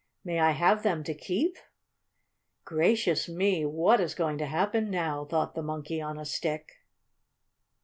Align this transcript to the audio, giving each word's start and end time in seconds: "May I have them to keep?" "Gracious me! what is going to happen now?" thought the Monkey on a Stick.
"May 0.23 0.39
I 0.39 0.49
have 0.49 0.81
them 0.81 1.03
to 1.03 1.13
keep?" 1.13 1.57
"Gracious 2.65 3.29
me! 3.29 3.67
what 3.67 3.99
is 4.01 4.15
going 4.15 4.39
to 4.39 4.47
happen 4.47 4.89
now?" 4.89 5.25
thought 5.25 5.53
the 5.53 5.61
Monkey 5.61 6.01
on 6.01 6.17
a 6.17 6.25
Stick. 6.25 6.77